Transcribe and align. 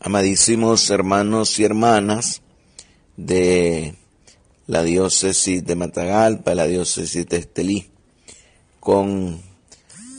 amadísimos 0.00 0.90
hermanos 0.90 1.58
y 1.58 1.64
hermanas 1.64 2.42
de 3.16 3.94
la 4.66 4.82
diócesis 4.82 5.64
de 5.64 5.74
Matagalpa, 5.74 6.54
la 6.54 6.66
diócesis 6.66 7.26
de 7.26 7.38
Estelí, 7.38 7.90
con 8.80 9.40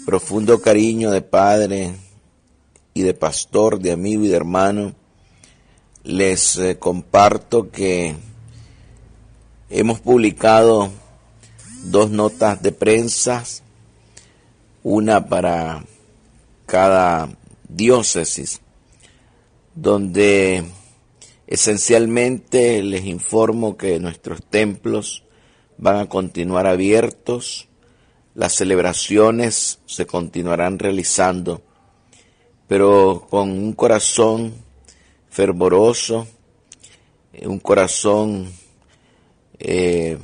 profundo 0.06 0.62
cariño 0.62 1.12
de 1.12 1.22
padre 1.22 1.96
y 2.94 3.04
de 3.04 3.14
pastor, 3.14 3.80
de 3.80 3.92
amigo 3.92 4.26
y 4.26 4.28
de 4.28 4.36
hermano, 4.36 4.96
les 6.04 6.58
eh, 6.58 6.78
comparto 6.78 7.72
que 7.72 8.16
hemos 9.70 10.00
publicado 10.00 10.90
dos 11.84 12.10
notas 12.10 12.62
de 12.62 12.72
prensa, 12.72 13.44
una 14.84 15.28
para 15.28 15.86
cada 16.66 17.30
diócesis, 17.68 18.62
donde 19.82 20.66
esencialmente 21.48 22.84
les 22.84 23.06
informo 23.06 23.78
que 23.78 23.98
nuestros 24.00 24.44
templos 24.44 25.24
van 25.78 25.96
a 25.98 26.10
continuar 26.10 26.68
abiertos, 26.68 27.70
las 28.36 28.56
celebraciones 28.56 29.80
se 29.86 30.06
continuarán 30.06 30.80
realizando, 30.80 31.62
pero 32.68 33.26
con 33.30 33.52
un 33.52 33.72
corazón 33.72 34.54
fervoroso, 35.30 36.28
un 37.42 37.60
corazón 37.60 38.52
eh, 39.60 40.18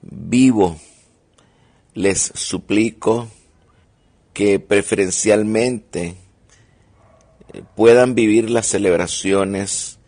vivo, 0.00 0.78
les 1.94 2.20
suplico 2.36 3.26
que 4.32 4.60
preferencialmente 4.60 6.23
puedan 7.74 8.14
vivir 8.14 8.50
las 8.50 8.66
celebraciones 8.66 9.98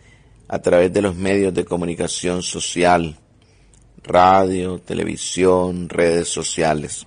a 0.48 0.60
través 0.60 0.92
de 0.92 1.02
los 1.02 1.16
medios 1.16 1.52
de 1.55 1.64
comunicación 1.64 2.42
social, 2.42 3.16
radio, 4.03 4.78
televisión, 4.78 5.88
redes 5.88 6.28
sociales, 6.28 7.06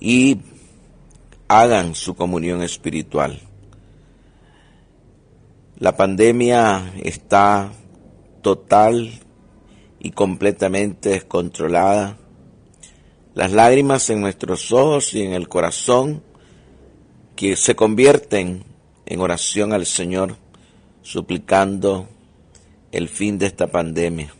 y 0.00 0.38
hagan 1.48 1.94
su 1.94 2.14
comunión 2.14 2.62
espiritual. 2.62 3.40
La 5.78 5.96
pandemia 5.96 6.92
está 7.02 7.70
total 8.42 9.20
y 9.98 10.10
completamente 10.10 11.10
descontrolada. 11.10 12.16
Las 13.34 13.52
lágrimas 13.52 14.08
en 14.10 14.20
nuestros 14.20 14.72
ojos 14.72 15.12
y 15.14 15.22
en 15.22 15.34
el 15.34 15.48
corazón 15.48 16.22
que 17.36 17.54
se 17.54 17.76
convierten 17.76 18.64
en 19.04 19.20
oración 19.20 19.74
al 19.74 19.84
Señor, 19.84 20.36
suplicando 21.02 22.08
el 22.90 23.08
fin 23.08 23.38
de 23.38 23.46
esta 23.46 23.66
pandemia. 23.66 24.34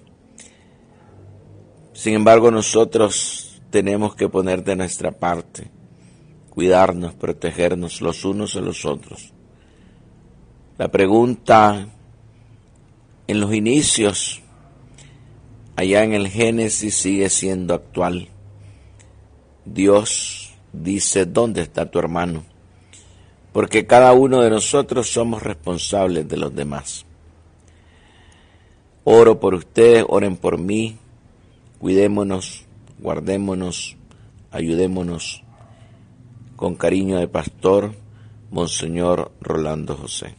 Sin 1.92 2.14
embargo, 2.14 2.50
nosotros 2.50 3.60
tenemos 3.70 4.16
que 4.16 4.28
poner 4.30 4.64
de 4.64 4.76
nuestra 4.76 5.12
parte, 5.12 5.70
cuidarnos, 6.48 7.14
protegernos 7.14 8.00
los 8.00 8.24
unos 8.24 8.56
a 8.56 8.60
los 8.60 8.86
otros. 8.86 9.32
La 10.78 10.88
pregunta 10.88 11.88
en 13.26 13.40
los 13.40 13.54
inicios, 13.54 14.40
allá 15.76 16.02
en 16.02 16.14
el 16.14 16.28
Génesis, 16.28 16.94
sigue 16.94 17.28
siendo 17.28 17.74
actual. 17.74 18.28
Dios 19.66 20.54
dice, 20.72 21.26
¿dónde 21.26 21.60
está 21.62 21.90
tu 21.90 21.98
hermano? 21.98 22.55
Porque 23.56 23.86
cada 23.86 24.12
uno 24.12 24.42
de 24.42 24.50
nosotros 24.50 25.10
somos 25.10 25.42
responsables 25.42 26.28
de 26.28 26.36
los 26.36 26.54
demás. 26.54 27.06
Oro 29.02 29.40
por 29.40 29.54
ustedes, 29.54 30.04
oren 30.06 30.36
por 30.36 30.58
mí, 30.58 30.98
cuidémonos, 31.78 32.66
guardémonos, 32.98 33.96
ayudémonos. 34.50 35.42
Con 36.54 36.74
cariño 36.74 37.18
de 37.18 37.28
pastor, 37.28 37.94
Monseñor 38.50 39.32
Rolando 39.40 39.96
José. 39.96 40.34